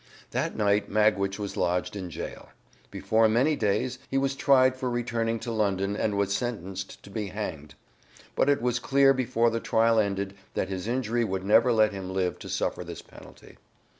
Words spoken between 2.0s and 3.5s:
jail. Before